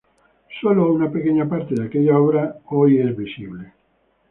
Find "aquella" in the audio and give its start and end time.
1.85-2.17